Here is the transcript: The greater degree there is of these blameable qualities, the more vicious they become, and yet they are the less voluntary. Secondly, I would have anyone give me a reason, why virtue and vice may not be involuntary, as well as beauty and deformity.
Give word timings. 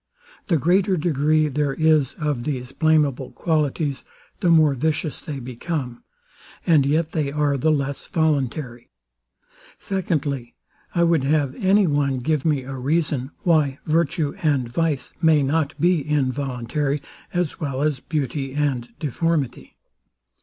The 0.47 0.57
greater 0.57 0.97
degree 0.97 1.47
there 1.47 1.75
is 1.75 2.13
of 2.15 2.43
these 2.43 2.71
blameable 2.71 3.29
qualities, 3.33 4.03
the 4.39 4.49
more 4.49 4.73
vicious 4.73 5.21
they 5.21 5.37
become, 5.39 6.03
and 6.65 6.87
yet 6.87 7.11
they 7.11 7.31
are 7.31 7.55
the 7.55 7.71
less 7.71 8.07
voluntary. 8.07 8.89
Secondly, 9.77 10.55
I 10.95 11.03
would 11.03 11.23
have 11.25 11.53
anyone 11.53 12.17
give 12.17 12.45
me 12.45 12.63
a 12.63 12.73
reason, 12.77 13.29
why 13.43 13.77
virtue 13.85 14.33
and 14.41 14.67
vice 14.67 15.13
may 15.21 15.43
not 15.43 15.79
be 15.79 16.03
involuntary, 16.09 16.99
as 17.31 17.59
well 17.59 17.83
as 17.83 17.99
beauty 17.99 18.55
and 18.55 18.89
deformity. 18.97 19.77